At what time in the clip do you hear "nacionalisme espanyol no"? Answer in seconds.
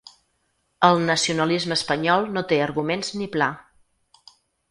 1.09-2.43